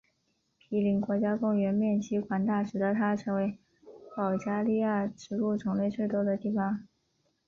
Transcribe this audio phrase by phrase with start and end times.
[0.57, 3.59] 皮林国家公园面积广大使得它成为
[4.17, 6.87] 保加利亚植物种类最多的地方。